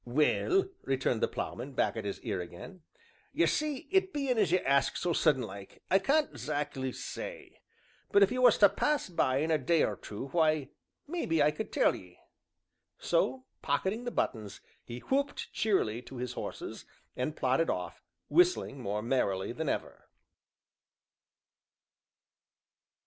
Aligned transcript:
"Well," 0.03 0.65
returned 0.81 1.21
the 1.21 1.27
Ploughman, 1.27 1.73
back 1.73 1.95
at 1.95 2.05
his 2.05 2.19
ear 2.21 2.41
again, 2.41 2.81
"ye 3.33 3.45
see 3.45 3.87
it 3.91 4.11
bein' 4.11 4.39
as 4.39 4.51
you 4.51 4.57
ask 4.57 4.97
so 4.97 5.13
sudden 5.13 5.43
like, 5.43 5.83
I 5.91 5.99
can't 5.99 6.35
'zack'ly 6.35 6.91
say, 6.91 7.61
but 8.11 8.23
if 8.23 8.31
you 8.31 8.41
was 8.41 8.57
to 8.57 8.69
pass 8.69 9.07
by 9.09 9.37
in 9.37 9.51
a 9.51 9.59
day 9.59 9.83
or 9.83 9.95
two, 9.95 10.29
why, 10.29 10.69
maybe 11.07 11.43
I 11.43 11.51
could 11.51 11.71
tell 11.71 11.93
ye." 11.95 12.17
So, 12.97 13.45
pocketing 13.61 14.05
the 14.05 14.09
buttons, 14.09 14.59
he 14.83 15.01
whooped 15.01 15.53
cheerily 15.53 16.01
to 16.01 16.15
his 16.17 16.33
horses, 16.33 16.83
and 17.15 17.35
plodded 17.37 17.69
off, 17.69 18.01
whistling 18.27 18.79
more 18.81 19.03
merrily 19.03 19.51
than 19.51 19.69
ever. 19.69 20.09